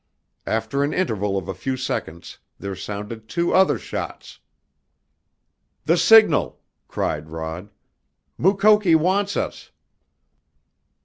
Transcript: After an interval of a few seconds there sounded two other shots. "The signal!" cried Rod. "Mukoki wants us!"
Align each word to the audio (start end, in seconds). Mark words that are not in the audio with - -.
After 0.47 0.81
an 0.83 0.95
interval 0.95 1.37
of 1.37 1.47
a 1.47 1.53
few 1.53 1.77
seconds 1.77 2.39
there 2.57 2.75
sounded 2.75 3.29
two 3.29 3.53
other 3.53 3.77
shots. 3.77 4.39
"The 5.85 5.95
signal!" 5.95 6.59
cried 6.87 7.29
Rod. 7.29 7.69
"Mukoki 8.35 8.95
wants 8.95 9.37
us!" 9.37 9.69